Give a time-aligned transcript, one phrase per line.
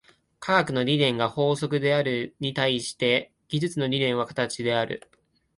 [0.39, 5.07] 科学の理念が法則であるに対して、技術の理念は形である。